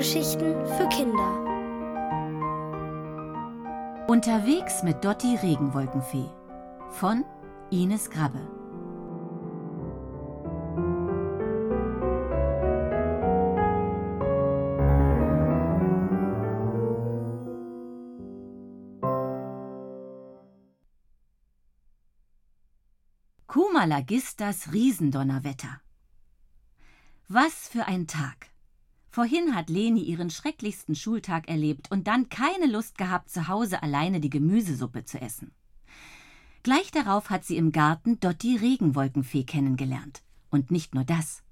[0.00, 1.30] Hörgeschichten für Kinder.
[4.08, 6.24] Unterwegs mit Dotti Regenwolkenfee
[6.88, 7.22] von
[7.68, 8.40] Ines Grabbe.
[23.46, 25.82] Kumalagistas Riesendonnerwetter.
[27.28, 28.50] Was für ein Tag!
[29.12, 34.20] Vorhin hat Leni ihren schrecklichsten Schultag erlebt und dann keine Lust gehabt, zu Hause alleine
[34.20, 35.50] die Gemüsesuppe zu essen.
[36.62, 40.22] Gleich darauf hat sie im Garten Dotti Regenwolkenfee kennengelernt.
[40.50, 41.42] Und nicht nur das.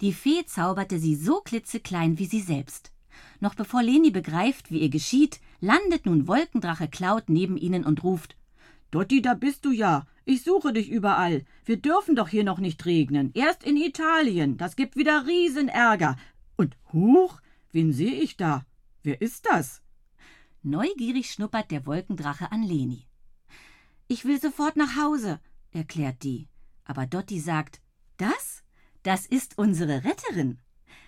[0.00, 2.92] Die Fee zauberte sie so klitzeklein wie sie selbst.
[3.38, 8.36] Noch bevor Leni begreift, wie ihr geschieht, landet nun Wolkendrache Cloud neben ihnen und ruft
[8.90, 10.04] Dotti, da bist du ja.
[10.24, 11.44] Ich suche dich überall.
[11.64, 13.30] Wir dürfen doch hier noch nicht regnen.
[13.34, 14.56] Erst in Italien.
[14.56, 16.16] Das gibt wieder Riesenärger.
[16.60, 17.40] Und huch,
[17.72, 18.66] wen sehe ich da?
[19.02, 19.80] Wer ist das?
[20.62, 23.06] Neugierig schnuppert der Wolkendrache an Leni.
[24.08, 26.48] Ich will sofort nach Hause, erklärt die.
[26.84, 27.80] Aber Dotti sagt,
[28.18, 28.62] das?
[29.04, 30.58] Das ist unsere Retterin.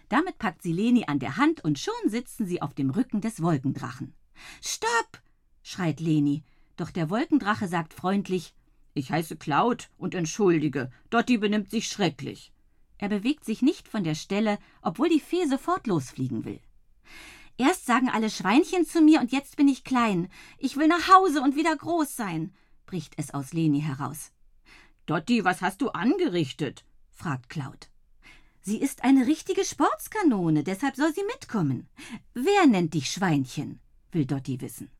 [0.08, 3.42] Damit packt sie Leni an der Hand und schon sitzen sie auf dem Rücken des
[3.42, 4.14] Wolkendrachen.
[4.62, 5.20] Stopp!
[5.62, 6.44] schreit Leni.
[6.78, 8.54] Doch der Wolkendrache sagt freundlich,
[8.94, 12.54] ich heiße Cloud und entschuldige, Dotti benimmt sich schrecklich.
[13.02, 16.60] Er bewegt sich nicht von der Stelle, obwohl die Fee sofort losfliegen will.
[17.58, 20.28] Erst sagen alle Schweinchen zu mir und jetzt bin ich klein.
[20.56, 22.54] Ich will nach Hause und wieder groß sein,
[22.86, 24.30] bricht es aus Leni heraus.
[25.06, 26.84] Dotti, was hast du angerichtet?
[27.10, 27.90] fragt Cloud.
[28.60, 31.88] Sie ist eine richtige Sportskanone, deshalb soll sie mitkommen.
[32.34, 33.80] Wer nennt dich Schweinchen?
[34.12, 34.92] will Dotti wissen.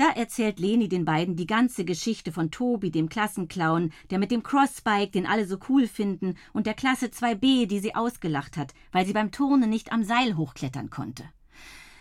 [0.00, 4.42] Da erzählt Leni den beiden die ganze Geschichte von Tobi, dem Klassenclown, der mit dem
[4.42, 9.04] Crossbike, den alle so cool finden, und der Klasse 2b, die sie ausgelacht hat, weil
[9.04, 11.24] sie beim Turnen nicht am Seil hochklettern konnte.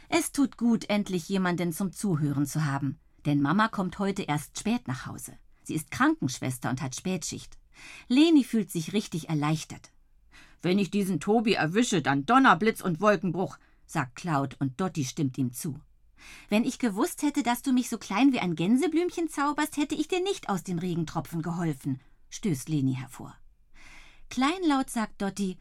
[0.07, 4.87] Es tut gut, endlich jemanden zum Zuhören zu haben, denn Mama kommt heute erst spät
[4.87, 5.33] nach Hause.
[5.63, 7.57] Sie ist Krankenschwester und hat Spätschicht.
[8.07, 9.91] Leni fühlt sich richtig erleichtert.
[10.61, 15.51] Wenn ich diesen Tobi erwische, dann Donnerblitz und Wolkenbruch, sagt Cloud und Dotti stimmt ihm
[15.51, 15.81] zu.
[16.49, 20.07] Wenn ich gewusst hätte, dass du mich so klein wie ein Gänseblümchen zauberst, hätte ich
[20.07, 21.99] dir nicht aus den Regentropfen geholfen,
[22.29, 23.35] stößt Leni hervor.
[24.29, 25.57] Kleinlaut sagt Dotti,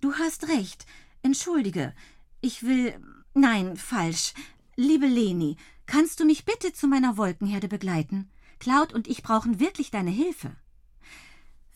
[0.00, 0.86] du hast recht.
[1.22, 1.94] Entschuldige.
[2.40, 2.98] Ich will.
[3.34, 4.32] Nein, falsch.
[4.76, 5.56] Liebe Leni,
[5.86, 8.30] kannst du mich bitte zu meiner Wolkenherde begleiten?
[8.58, 10.56] Cloud und ich brauchen wirklich deine Hilfe.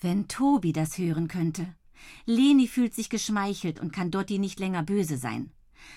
[0.00, 1.74] Wenn Tobi das hören könnte.
[2.26, 5.52] Leni fühlt sich geschmeichelt und kann Dotti nicht länger böse sein.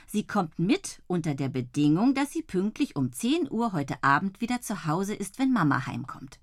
[0.08, 4.62] Sie kommt mit unter der Bedingung, dass sie pünktlich um 10 Uhr heute Abend wieder
[4.62, 6.40] zu Hause ist, wenn Mama heimkommt.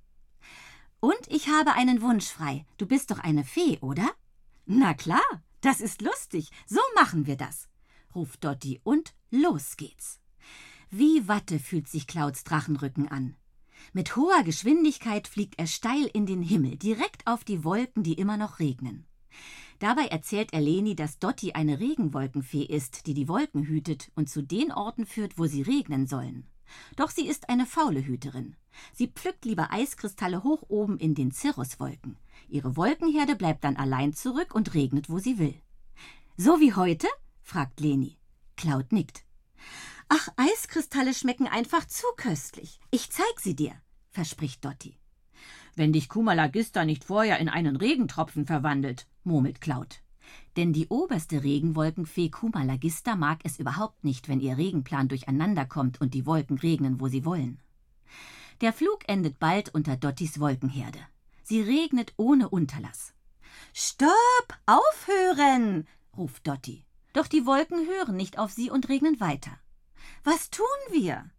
[1.00, 2.65] Und ich habe einen Wunsch frei.
[2.78, 4.10] Du bist doch eine Fee, oder?
[4.66, 5.21] Na klar,
[5.60, 6.50] das ist lustig.
[6.66, 7.69] So machen wir das,
[8.15, 10.19] ruft Dotti und los geht's.
[10.91, 13.37] Wie Watte fühlt sich Clouds Drachenrücken an.
[13.93, 18.37] Mit hoher Geschwindigkeit fliegt er steil in den Himmel, direkt auf die Wolken, die immer
[18.37, 19.06] noch regnen.
[19.78, 24.42] Dabei erzählt er Leni, dass Dotti eine Regenwolkenfee ist, die die Wolken hütet und zu
[24.42, 26.46] den Orten führt, wo sie regnen sollen.
[26.96, 28.56] Doch sie ist eine faule Hüterin.
[28.92, 32.16] Sie pflückt lieber Eiskristalle hoch oben in den Cirruswolken.
[32.48, 35.54] Ihre Wolkenherde bleibt dann allein zurück und regnet, wo sie will.
[36.36, 37.06] So wie heute?
[37.42, 38.16] fragt Leni.
[38.56, 39.24] Cloud nickt.
[40.08, 42.80] Ach, Eiskristalle schmecken einfach zu köstlich.
[42.90, 43.74] Ich zeig sie dir,
[44.10, 44.96] verspricht Dotti.
[45.76, 50.00] Wenn dich Kumalagista nicht vorher in einen Regentropfen verwandelt, murmelt Cloud.
[50.56, 56.14] Denn die oberste Regenwolkenfee Kumalagista mag es überhaupt nicht, wenn ihr Regenplan durcheinander kommt und
[56.14, 57.60] die Wolken regnen, wo sie wollen.
[58.60, 61.00] Der Flug endet bald unter Dottis Wolkenherde.
[61.42, 63.12] Sie regnet ohne Unterlass.
[63.72, 64.08] Stopp!
[64.66, 65.86] Aufhören!
[66.16, 66.84] ruft Dotti.
[67.12, 69.58] Doch die Wolken hören nicht auf sie und regnen weiter.
[70.22, 71.30] Was tun wir?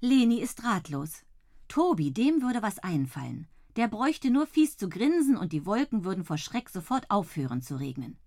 [0.00, 1.24] Leni ist ratlos.
[1.72, 3.48] Tobi, dem würde was einfallen.
[3.76, 7.76] Der bräuchte nur fies zu grinsen und die Wolken würden vor Schreck sofort aufhören zu
[7.76, 8.18] regnen.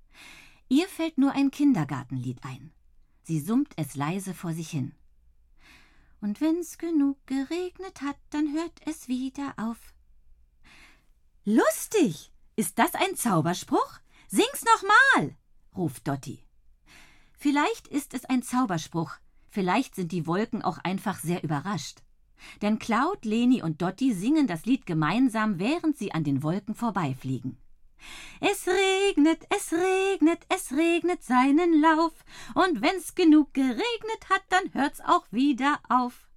[0.68, 2.72] Ihr fällt nur ein Kindergartenlied ein.
[3.22, 4.96] Sie summt es leise vor sich hin.
[6.22, 9.94] Und wenn's genug geregnet hat, dann hört es wieder auf.
[11.44, 12.32] Lustig!
[12.56, 14.00] Ist das ein Zauberspruch?
[14.28, 15.36] Sing's nochmal!
[15.76, 16.40] ruft Dotti.
[17.34, 19.12] Vielleicht ist es ein Zauberspruch,
[19.50, 22.02] vielleicht sind die Wolken auch einfach sehr überrascht.
[22.62, 27.58] Denn Cloud, Leni und Dotti singen das Lied gemeinsam, während sie an den Wolken vorbeifliegen.
[28.40, 32.14] Es regnet, es regnet, es regnet seinen Lauf,
[32.54, 36.28] und wenn's genug geregnet hat, dann hört's auch wieder auf.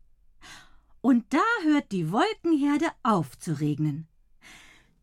[1.00, 4.08] Und da hört die Wolkenherde auf zu regnen.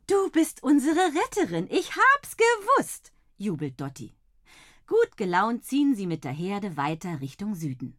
[0.07, 4.13] Du bist unsere Retterin, ich hab's gewusst, jubelt Dotti.
[4.87, 7.97] Gut gelaunt ziehen sie mit der Herde weiter Richtung Süden.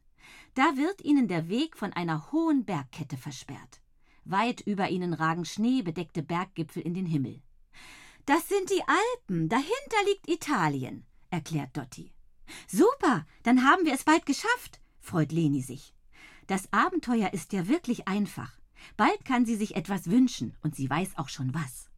[0.57, 3.83] Da wird ihnen der Weg von einer hohen Bergkette versperrt.
[4.25, 7.43] Weit über ihnen ragen schneebedeckte Berggipfel in den Himmel.
[8.25, 12.11] Das sind die Alpen, dahinter liegt Italien, erklärt Dotti.
[12.67, 15.95] Super, dann haben wir es bald geschafft, freut Leni sich.
[16.47, 18.59] Das Abenteuer ist ja wirklich einfach.
[18.97, 21.91] Bald kann sie sich etwas wünschen, und sie weiß auch schon was.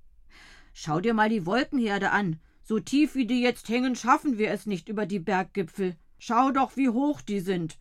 [0.73, 2.41] Schau dir mal die Wolkenherde an.
[2.65, 5.97] So tief wie die jetzt hängen, schaffen wir es nicht über die Berggipfel.
[6.19, 7.79] Schau doch, wie hoch die sind,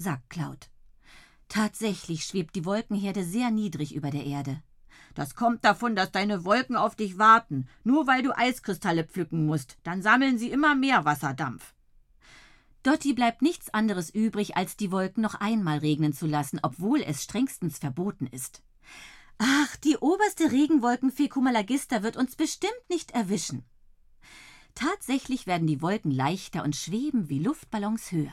[0.00, 0.70] sagt Cloud.
[1.48, 4.62] Tatsächlich schwebt die Wolkenherde sehr niedrig über der Erde.
[5.14, 9.76] Das kommt davon, dass deine Wolken auf dich warten, nur weil du Eiskristalle pflücken musst.
[9.82, 11.74] Dann sammeln sie immer mehr Wasserdampf.
[12.82, 17.22] Dotti bleibt nichts anderes übrig, als die Wolken noch einmal regnen zu lassen, obwohl es
[17.22, 18.62] strengstens verboten ist.
[19.38, 23.64] Ach, die oberste Regenwolkenfee Kumalagista wird uns bestimmt nicht erwischen.
[24.74, 28.32] Tatsächlich werden die Wolken leichter und schweben wie Luftballons höher.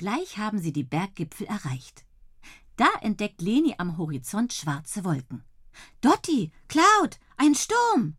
[0.00, 2.06] Gleich haben sie die Berggipfel erreicht.
[2.76, 5.44] Da entdeckt Leni am Horizont schwarze Wolken.
[6.00, 8.16] Dotti, Cloud, ein Sturm!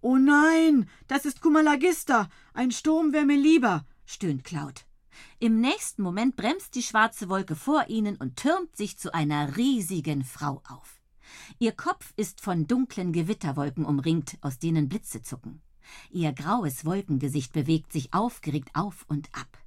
[0.00, 2.28] Oh nein, das ist Kumalagista.
[2.52, 4.86] Ein Sturm wäre mir lieber, stöhnt Cloud.
[5.40, 10.22] Im nächsten Moment bremst die schwarze Wolke vor ihnen und türmt sich zu einer riesigen
[10.22, 11.00] Frau auf.
[11.58, 15.62] Ihr Kopf ist von dunklen Gewitterwolken umringt, aus denen Blitze zucken.
[16.12, 19.63] Ihr graues Wolkengesicht bewegt sich aufgeregt auf und ab.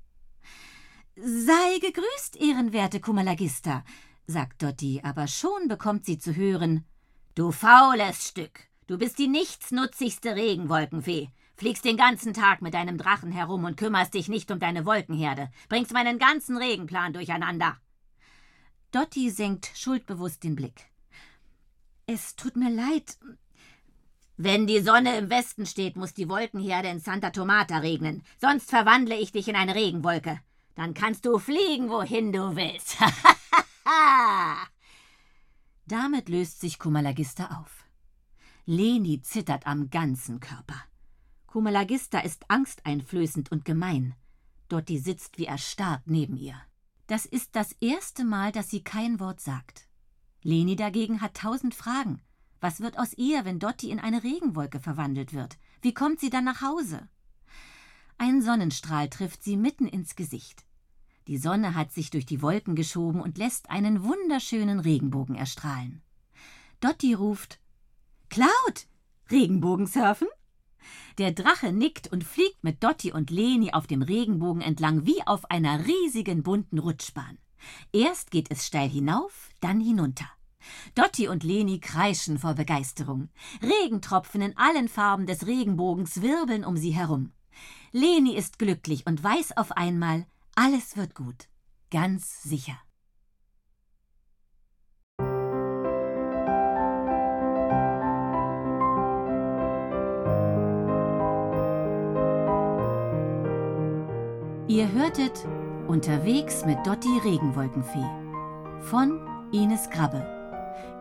[1.20, 3.84] Sei gegrüßt, ehrenwerte Kumalagista,
[4.28, 6.86] sagt Dotti, aber schon bekommt sie zu hören
[7.34, 11.30] Du faules Stück, du bist die nichtsnutzigste Regenwolkenfee.
[11.56, 15.50] Fliegst den ganzen Tag mit deinem Drachen herum und kümmerst dich nicht um deine Wolkenherde,
[15.70, 17.78] bringst meinen ganzen Regenplan durcheinander.
[18.92, 20.86] Dotti senkt schuldbewusst den Blick.
[22.06, 23.18] Es tut mir leid.
[24.36, 29.16] Wenn die Sonne im Westen steht, muss die Wolkenherde in Santa Tomata regnen, sonst verwandle
[29.16, 30.42] ich dich in eine Regenwolke.
[30.78, 32.98] Dann kannst du fliegen, wohin du willst.
[35.88, 37.84] Damit löst sich Kumalagista auf.
[38.68, 40.80] Leni zittert am ganzen Körper.
[41.48, 44.14] Kumalagista ist angsteinflößend und gemein.
[44.70, 46.62] Dotti sitzt wie erstarrt neben ihr.
[47.08, 49.88] Das ist das erste Mal, dass sie kein Wort sagt.
[50.44, 52.22] Leni dagegen hat tausend Fragen.
[52.62, 55.58] Was wird aus ihr, wenn Dotti in eine Regenwolke verwandelt wird?
[55.82, 57.10] Wie kommt sie dann nach Hause?
[58.20, 60.67] Ein Sonnenstrahl trifft sie mitten ins Gesicht.
[61.28, 66.02] Die Sonne hat sich durch die Wolken geschoben und lässt einen wunderschönen Regenbogen erstrahlen.
[66.80, 67.60] Dotti ruft
[68.30, 68.88] Cloud!
[69.30, 70.28] Regenbogensurfen?
[71.18, 75.52] Der Drache nickt und fliegt mit Dotti und Leni auf dem Regenbogen entlang wie auf
[75.52, 77.38] einer riesigen bunten Rutschbahn.
[77.92, 80.30] Erst geht es steil hinauf, dann hinunter.
[80.96, 83.30] Dotti und Leni kreischen vor Begeisterung.
[83.62, 87.32] Regentropfen in allen Farben des Regenbogens wirbeln um sie herum.
[87.92, 90.26] Leni ist glücklich und weiß auf einmal,
[90.58, 91.48] alles wird gut.
[91.92, 92.74] Ganz sicher.
[104.68, 105.48] Ihr hörtet
[105.88, 109.22] Unterwegs mit Dotti Regenwolkenfee von
[109.54, 110.26] Ines Grabbe.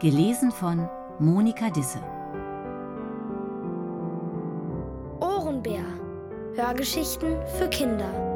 [0.01, 0.89] Gelesen von
[1.19, 2.01] Monika Disse.
[5.21, 5.85] Ohrenbär.
[6.55, 8.36] Hörgeschichten für Kinder.